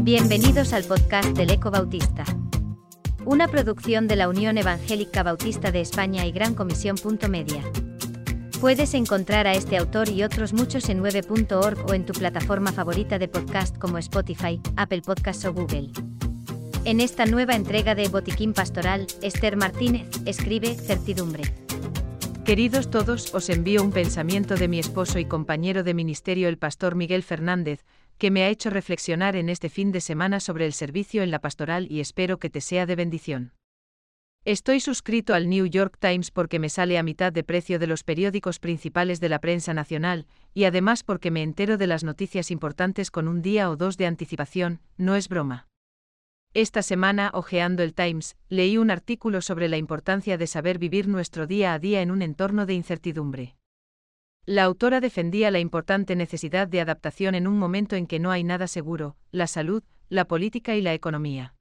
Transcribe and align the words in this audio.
Bienvenidos 0.00 0.72
al 0.72 0.84
podcast 0.84 1.28
del 1.30 1.50
Eco 1.50 1.70
Bautista. 1.70 2.24
Una 3.24 3.48
producción 3.48 4.08
de 4.08 4.16
la 4.16 4.28
Unión 4.28 4.58
Evangélica 4.58 5.22
Bautista 5.22 5.70
de 5.70 5.80
España 5.80 6.26
y 6.26 6.32
Gran 6.32 6.54
Comisión. 6.54 6.96
Media. 7.30 7.62
Puedes 8.60 8.94
encontrar 8.94 9.46
a 9.46 9.54
este 9.54 9.76
autor 9.76 10.08
y 10.08 10.22
otros 10.22 10.52
muchos 10.52 10.88
en 10.88 11.02
9.org 11.02 11.86
o 11.88 11.94
en 11.94 12.04
tu 12.04 12.12
plataforma 12.12 12.72
favorita 12.72 13.18
de 13.18 13.28
podcast 13.28 13.78
como 13.78 13.98
Spotify, 13.98 14.60
Apple 14.76 15.02
Podcasts 15.02 15.44
o 15.44 15.52
Google. 15.52 15.90
En 16.84 17.00
esta 17.00 17.24
nueva 17.26 17.54
entrega 17.54 17.94
de 17.94 18.08
Botiquín 18.08 18.52
Pastoral, 18.52 19.06
Esther 19.22 19.56
Martínez 19.56 20.08
escribe 20.26 20.74
Certidumbre. 20.74 21.61
Queridos 22.44 22.90
todos, 22.90 23.32
os 23.34 23.48
envío 23.50 23.84
un 23.84 23.92
pensamiento 23.92 24.56
de 24.56 24.66
mi 24.66 24.80
esposo 24.80 25.20
y 25.20 25.24
compañero 25.24 25.84
de 25.84 25.94
ministerio 25.94 26.48
el 26.48 26.58
pastor 26.58 26.96
Miguel 26.96 27.22
Fernández, 27.22 27.84
que 28.18 28.32
me 28.32 28.42
ha 28.42 28.48
hecho 28.48 28.68
reflexionar 28.68 29.36
en 29.36 29.48
este 29.48 29.68
fin 29.68 29.92
de 29.92 30.00
semana 30.00 30.40
sobre 30.40 30.66
el 30.66 30.72
servicio 30.72 31.22
en 31.22 31.30
la 31.30 31.38
pastoral 31.38 31.86
y 31.88 32.00
espero 32.00 32.40
que 32.40 32.50
te 32.50 32.60
sea 32.60 32.84
de 32.84 32.96
bendición. 32.96 33.52
Estoy 34.44 34.80
suscrito 34.80 35.34
al 35.34 35.48
New 35.48 35.66
York 35.66 35.98
Times 36.00 36.32
porque 36.32 36.58
me 36.58 36.68
sale 36.68 36.98
a 36.98 37.04
mitad 37.04 37.32
de 37.32 37.44
precio 37.44 37.78
de 37.78 37.86
los 37.86 38.02
periódicos 38.02 38.58
principales 38.58 39.20
de 39.20 39.28
la 39.28 39.40
prensa 39.40 39.72
nacional, 39.72 40.26
y 40.52 40.64
además 40.64 41.04
porque 41.04 41.30
me 41.30 41.44
entero 41.44 41.78
de 41.78 41.86
las 41.86 42.02
noticias 42.02 42.50
importantes 42.50 43.12
con 43.12 43.28
un 43.28 43.40
día 43.40 43.70
o 43.70 43.76
dos 43.76 43.96
de 43.98 44.06
anticipación, 44.06 44.80
no 44.96 45.14
es 45.14 45.28
broma. 45.28 45.68
Esta 46.54 46.82
semana, 46.82 47.30
hojeando 47.32 47.82
el 47.82 47.94
Times, 47.94 48.36
leí 48.50 48.76
un 48.76 48.90
artículo 48.90 49.40
sobre 49.40 49.70
la 49.70 49.78
importancia 49.78 50.36
de 50.36 50.46
saber 50.46 50.78
vivir 50.78 51.08
nuestro 51.08 51.46
día 51.46 51.72
a 51.72 51.78
día 51.78 52.02
en 52.02 52.10
un 52.10 52.20
entorno 52.20 52.66
de 52.66 52.74
incertidumbre. 52.74 53.56
La 54.44 54.64
autora 54.64 55.00
defendía 55.00 55.50
la 55.50 55.60
importante 55.60 56.14
necesidad 56.14 56.68
de 56.68 56.82
adaptación 56.82 57.34
en 57.34 57.46
un 57.46 57.58
momento 57.58 57.96
en 57.96 58.06
que 58.06 58.18
no 58.18 58.30
hay 58.30 58.44
nada 58.44 58.66
seguro, 58.66 59.16
la 59.30 59.46
salud, 59.46 59.82
la 60.10 60.26
política 60.26 60.76
y 60.76 60.82
la 60.82 60.92
economía. 60.92 61.54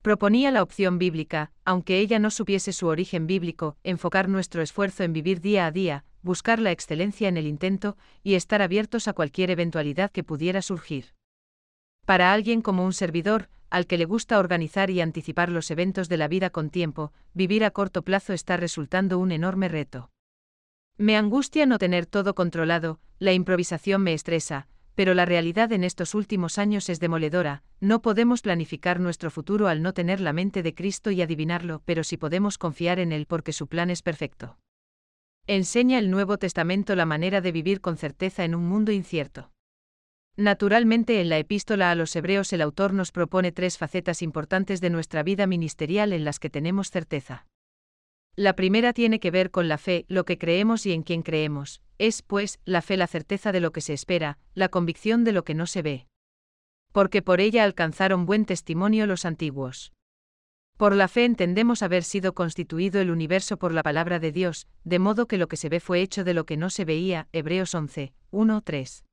Proponía 0.00 0.52
la 0.52 0.62
opción 0.62 0.98
bíblica, 0.98 1.50
aunque 1.64 1.98
ella 1.98 2.20
no 2.20 2.30
supiese 2.30 2.72
su 2.72 2.86
origen 2.86 3.26
bíblico, 3.26 3.78
enfocar 3.82 4.28
nuestro 4.28 4.62
esfuerzo 4.62 5.02
en 5.02 5.12
vivir 5.12 5.40
día 5.40 5.66
a 5.66 5.72
día, 5.72 6.04
buscar 6.22 6.60
la 6.60 6.70
excelencia 6.70 7.26
en 7.26 7.36
el 7.36 7.48
intento 7.48 7.96
y 8.22 8.34
estar 8.34 8.62
abiertos 8.62 9.08
a 9.08 9.12
cualquier 9.12 9.50
eventualidad 9.50 10.12
que 10.12 10.22
pudiera 10.22 10.62
surgir. 10.62 11.14
Para 12.04 12.32
alguien 12.32 12.60
como 12.60 12.84
un 12.84 12.92
servidor, 12.92 13.48
al 13.74 13.88
que 13.88 13.98
le 13.98 14.04
gusta 14.04 14.38
organizar 14.38 14.88
y 14.88 15.00
anticipar 15.00 15.50
los 15.50 15.68
eventos 15.68 16.08
de 16.08 16.16
la 16.16 16.28
vida 16.28 16.50
con 16.50 16.70
tiempo, 16.70 17.12
vivir 17.32 17.64
a 17.64 17.72
corto 17.72 18.02
plazo 18.02 18.32
está 18.32 18.56
resultando 18.56 19.18
un 19.18 19.32
enorme 19.32 19.66
reto. 19.66 20.12
Me 20.96 21.16
angustia 21.16 21.66
no 21.66 21.78
tener 21.78 22.06
todo 22.06 22.36
controlado, 22.36 23.00
la 23.18 23.32
improvisación 23.32 24.00
me 24.00 24.12
estresa, 24.12 24.68
pero 24.94 25.12
la 25.12 25.24
realidad 25.24 25.72
en 25.72 25.82
estos 25.82 26.14
últimos 26.14 26.56
años 26.56 26.88
es 26.88 27.00
demoledora, 27.00 27.64
no 27.80 28.00
podemos 28.00 28.42
planificar 28.42 29.00
nuestro 29.00 29.32
futuro 29.32 29.66
al 29.66 29.82
no 29.82 29.92
tener 29.92 30.20
la 30.20 30.32
mente 30.32 30.62
de 30.62 30.72
Cristo 30.72 31.10
y 31.10 31.20
adivinarlo, 31.20 31.82
pero 31.84 32.04
sí 32.04 32.16
podemos 32.16 32.58
confiar 32.58 33.00
en 33.00 33.10
Él 33.10 33.26
porque 33.26 33.52
su 33.52 33.66
plan 33.66 33.90
es 33.90 34.02
perfecto. 34.02 34.56
Enseña 35.48 35.98
el 35.98 36.12
Nuevo 36.12 36.38
Testamento 36.38 36.94
la 36.94 37.06
manera 37.06 37.40
de 37.40 37.50
vivir 37.50 37.80
con 37.80 37.96
certeza 37.96 38.44
en 38.44 38.54
un 38.54 38.68
mundo 38.68 38.92
incierto. 38.92 39.50
Naturalmente 40.36 41.20
en 41.20 41.28
la 41.28 41.38
epístola 41.38 41.92
a 41.92 41.94
los 41.94 42.14
hebreos 42.16 42.52
el 42.52 42.60
autor 42.60 42.92
nos 42.92 43.12
propone 43.12 43.52
tres 43.52 43.78
facetas 43.78 44.20
importantes 44.20 44.80
de 44.80 44.90
nuestra 44.90 45.22
vida 45.22 45.46
ministerial 45.46 46.12
en 46.12 46.24
las 46.24 46.40
que 46.40 46.50
tenemos 46.50 46.90
certeza. 46.90 47.46
La 48.34 48.56
primera 48.56 48.92
tiene 48.92 49.20
que 49.20 49.30
ver 49.30 49.52
con 49.52 49.68
la 49.68 49.78
fe, 49.78 50.06
lo 50.08 50.24
que 50.24 50.38
creemos 50.38 50.86
y 50.86 50.92
en 50.92 51.04
quien 51.04 51.22
creemos, 51.22 51.82
es, 51.98 52.22
pues, 52.22 52.58
la 52.64 52.82
fe 52.82 52.96
la 52.96 53.06
certeza 53.06 53.52
de 53.52 53.60
lo 53.60 53.70
que 53.70 53.80
se 53.80 53.92
espera, 53.92 54.38
la 54.54 54.68
convicción 54.68 55.22
de 55.22 55.30
lo 55.30 55.44
que 55.44 55.54
no 55.54 55.66
se 55.66 55.82
ve. 55.82 56.08
Porque 56.90 57.22
por 57.22 57.40
ella 57.40 57.62
alcanzaron 57.62 58.26
buen 58.26 58.44
testimonio 58.44 59.06
los 59.06 59.24
antiguos. 59.24 59.92
Por 60.76 60.96
la 60.96 61.06
fe 61.06 61.24
entendemos 61.24 61.82
haber 61.82 62.02
sido 62.02 62.34
constituido 62.34 63.00
el 63.00 63.12
universo 63.12 63.56
por 63.56 63.72
la 63.72 63.84
palabra 63.84 64.18
de 64.18 64.32
Dios, 64.32 64.66
de 64.82 64.98
modo 64.98 65.28
que 65.28 65.38
lo 65.38 65.46
que 65.46 65.56
se 65.56 65.68
ve 65.68 65.78
fue 65.78 66.00
hecho 66.00 66.24
de 66.24 66.34
lo 66.34 66.44
que 66.44 66.56
no 66.56 66.70
se 66.70 66.84
veía, 66.84 67.28
Hebreos 67.32 67.72
11, 67.72 68.12
1, 68.32 68.60
3. 68.62 69.04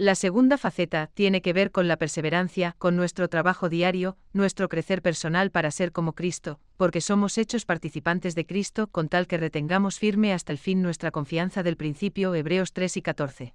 La 0.00 0.14
segunda 0.14 0.58
faceta 0.58 1.10
tiene 1.12 1.42
que 1.42 1.52
ver 1.52 1.72
con 1.72 1.88
la 1.88 1.96
perseverancia, 1.96 2.76
con 2.78 2.94
nuestro 2.94 3.28
trabajo 3.28 3.68
diario, 3.68 4.16
nuestro 4.32 4.68
crecer 4.68 5.02
personal 5.02 5.50
para 5.50 5.72
ser 5.72 5.90
como 5.90 6.12
Cristo, 6.12 6.60
porque 6.76 7.00
somos 7.00 7.36
hechos 7.36 7.64
participantes 7.64 8.36
de 8.36 8.46
Cristo 8.46 8.86
con 8.86 9.08
tal 9.08 9.26
que 9.26 9.38
retengamos 9.38 9.98
firme 9.98 10.32
hasta 10.32 10.52
el 10.52 10.58
fin 10.58 10.82
nuestra 10.82 11.10
confianza 11.10 11.64
del 11.64 11.76
principio 11.76 12.32
Hebreos 12.32 12.72
3 12.74 12.96
y 12.96 13.02
14. 13.02 13.54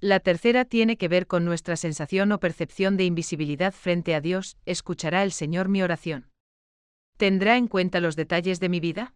La 0.00 0.18
tercera 0.18 0.64
tiene 0.64 0.96
que 0.96 1.06
ver 1.06 1.28
con 1.28 1.44
nuestra 1.44 1.76
sensación 1.76 2.32
o 2.32 2.40
percepción 2.40 2.96
de 2.96 3.04
invisibilidad 3.04 3.72
frente 3.72 4.16
a 4.16 4.20
Dios, 4.20 4.58
escuchará 4.66 5.22
el 5.22 5.30
Señor 5.30 5.68
mi 5.68 5.82
oración. 5.82 6.32
¿Tendrá 7.16 7.56
en 7.58 7.68
cuenta 7.68 8.00
los 8.00 8.16
detalles 8.16 8.58
de 8.58 8.68
mi 8.68 8.80
vida? 8.80 9.14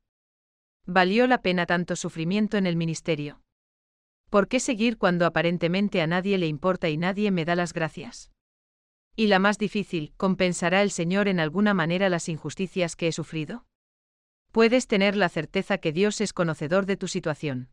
¿Valió 0.87 1.26
la 1.26 1.43
pena 1.43 1.66
tanto 1.66 1.97
sufrimiento 1.97 2.56
en 2.56 2.69
el 2.69 2.76
ministerio? 2.76 3.41
¿Por 4.30 4.48
qué 4.48 4.60
seguir 4.60 4.98
cuando 4.98 5.24
aparentemente 5.24 6.02
a 6.02 6.06
nadie 6.06 6.36
le 6.36 6.46
importa 6.46 6.88
y 6.90 6.98
nadie 6.98 7.30
me 7.30 7.44
da 7.44 7.56
las 7.56 7.72
gracias? 7.72 8.30
Y 9.16 9.26
la 9.28 9.38
más 9.38 9.58
difícil, 9.58 10.12
¿compensará 10.16 10.82
el 10.82 10.90
Señor 10.90 11.28
en 11.28 11.40
alguna 11.40 11.72
manera 11.72 12.08
las 12.08 12.28
injusticias 12.28 12.94
que 12.94 13.08
he 13.08 13.12
sufrido? 13.12 13.64
Puedes 14.52 14.86
tener 14.86 15.16
la 15.16 15.28
certeza 15.28 15.78
que 15.78 15.92
Dios 15.92 16.20
es 16.20 16.32
conocedor 16.32 16.86
de 16.86 16.96
tu 16.96 17.08
situación. 17.08 17.70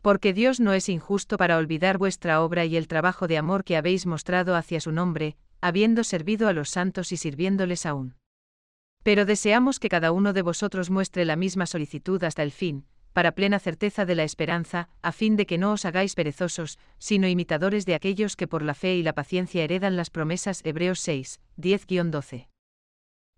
Porque 0.00 0.32
Dios 0.32 0.58
no 0.58 0.72
es 0.72 0.88
injusto 0.88 1.36
para 1.36 1.58
olvidar 1.58 1.98
vuestra 1.98 2.42
obra 2.42 2.64
y 2.64 2.76
el 2.76 2.88
trabajo 2.88 3.28
de 3.28 3.36
amor 3.36 3.64
que 3.64 3.76
habéis 3.76 4.06
mostrado 4.06 4.54
hacia 4.54 4.80
su 4.80 4.92
nombre, 4.92 5.36
habiendo 5.60 6.02
servido 6.02 6.48
a 6.48 6.52
los 6.52 6.70
santos 6.70 7.12
y 7.12 7.16
sirviéndoles 7.16 7.84
aún. 7.84 8.16
Pero 9.02 9.26
deseamos 9.26 9.78
que 9.78 9.88
cada 9.88 10.12
uno 10.12 10.32
de 10.32 10.42
vosotros 10.42 10.90
muestre 10.90 11.24
la 11.24 11.36
misma 11.36 11.66
solicitud 11.66 12.22
hasta 12.24 12.42
el 12.42 12.52
fin, 12.52 12.86
para 13.18 13.32
plena 13.32 13.58
certeza 13.58 14.06
de 14.06 14.14
la 14.14 14.22
esperanza, 14.22 14.90
a 15.02 15.10
fin 15.10 15.34
de 15.34 15.44
que 15.44 15.58
no 15.58 15.72
os 15.72 15.84
hagáis 15.84 16.14
perezosos, 16.14 16.78
sino 16.98 17.26
imitadores 17.26 17.84
de 17.84 17.96
aquellos 17.96 18.36
que 18.36 18.46
por 18.46 18.62
la 18.62 18.74
fe 18.74 18.94
y 18.94 19.02
la 19.02 19.12
paciencia 19.12 19.64
heredan 19.64 19.96
las 19.96 20.08
promesas 20.08 20.64
Hebreos 20.64 21.00
6, 21.00 21.40
10-12. 21.56 22.46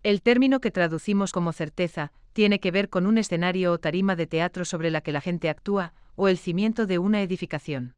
El 0.03 0.21
término 0.21 0.61
que 0.61 0.69
traducimos 0.69 1.31
como 1.31 1.51
certeza, 1.51 2.11
tiene 2.33 2.59
que 2.59 2.69
ver 2.69 2.89
con 2.89 3.07
un 3.07 3.17
escenario 3.17 3.71
o 3.71 3.79
tarima 3.79 4.15
de 4.15 4.27
teatro 4.27 4.65
sobre 4.65 4.91
la 4.91 5.01
que 5.01 5.11
la 5.11 5.19
gente 5.19 5.49
actúa, 5.49 5.95
o 6.13 6.27
el 6.27 6.37
cimiento 6.37 6.85
de 6.85 6.99
una 6.99 7.23
edificación. 7.23 7.95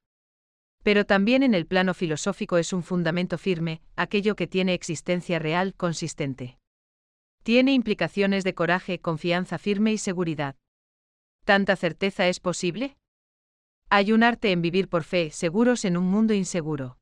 Pero 0.84 1.06
también 1.06 1.44
en 1.44 1.54
el 1.54 1.66
plano 1.66 1.94
filosófico 1.94 2.58
es 2.58 2.72
un 2.72 2.84
fundamento 2.84 3.38
firme, 3.38 3.82
aquello 3.98 4.38
que 4.38 4.48
tiene 4.48 4.74
existencia 4.74 5.38
real, 5.38 5.74
consistente. 5.76 6.60
Tiene 7.44 7.74
implicaciones 7.74 8.46
de 8.46 8.54
coraje, 8.54 9.00
confianza 9.00 9.58
firme 9.58 9.92
y 9.92 9.98
seguridad. 9.98 10.56
¿Tanta 11.44 11.76
certeza 11.76 12.28
es 12.28 12.40
posible? 12.40 12.96
Hay 13.90 14.14
un 14.14 14.24
arte 14.24 14.52
en 14.52 14.62
vivir 14.62 14.88
por 14.88 15.04
fe, 15.04 15.30
seguros 15.30 15.84
en 15.84 15.98
un 15.98 16.06
mundo 16.06 16.34
inseguro. 16.34 16.98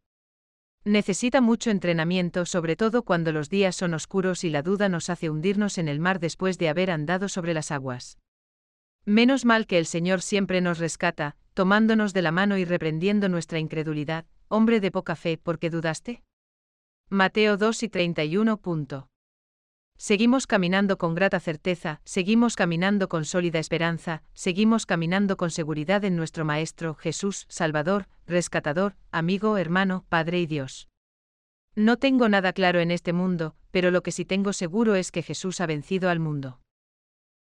Necesita 0.84 1.42
mucho 1.42 1.70
entrenamiento, 1.70 2.46
sobre 2.48 2.76
todo 2.76 3.04
cuando 3.04 3.32
los 3.32 3.50
días 3.50 3.76
son 3.76 3.94
oscuros 3.94 4.44
y 4.44 4.50
la 4.50 4.64
duda 4.64 4.90
nos 4.90 5.12
hace 5.12 5.30
hundirnos 5.30 5.78
en 5.78 5.88
el 5.88 6.00
mar 6.00 6.20
después 6.20 6.58
de 6.58 6.70
haber 6.70 6.90
andado 6.90 7.30
sobre 7.30 7.54
las 7.54 7.70
aguas. 7.70 8.18
Menos 9.06 9.46
mal 9.46 9.68
que 9.68 9.78
el 9.78 9.86
Señor 9.86 10.24
siempre 10.24 10.60
nos 10.60 10.80
rescata, 10.80 11.36
tomándonos 11.54 12.14
de 12.14 12.24
la 12.24 12.32
mano 12.32 12.58
y 12.58 12.66
reprendiendo 12.66 13.30
nuestra 13.30 13.60
incredulidad, 13.60 14.26
hombre 14.48 14.80
de 14.80 14.90
poca 14.90 15.16
fe, 15.16 15.38
¿por 15.38 15.60
qué 15.60 15.70
dudaste? 15.70 16.24
Mateo 17.10 17.58
2 17.58 17.84
y 17.84 17.90
31. 17.90 18.60
Seguimos 20.04 20.48
caminando 20.48 20.98
con 20.98 21.14
grata 21.14 21.40
certeza, 21.40 22.02
seguimos 22.06 22.56
caminando 22.56 23.08
con 23.08 23.24
sólida 23.24 23.60
esperanza, 23.60 24.24
seguimos 24.34 24.88
caminando 24.88 25.38
con 25.38 25.52
seguridad 25.52 26.04
en 26.06 26.16
nuestro 26.16 26.44
Maestro, 26.44 26.96
Jesús, 26.96 27.46
Salvador, 27.50 28.08
Rescatador, 28.26 28.96
amigo, 29.12 29.60
hermano, 29.60 30.04
Padre 30.10 30.40
y 30.40 30.48
Dios. 30.48 30.90
No 31.76 31.98
tengo 31.98 32.30
nada 32.30 32.52
claro 32.52 32.80
en 32.80 32.90
este 32.90 33.14
mundo, 33.14 33.54
pero 33.70 33.92
lo 33.92 34.02
que 34.02 34.12
sí 34.12 34.26
tengo 34.26 34.54
seguro 34.54 34.96
es 34.96 35.12
que 35.12 35.22
Jesús 35.22 35.62
ha 35.62 35.68
vencido 35.68 36.10
al 36.10 36.20
mundo. 36.20 36.62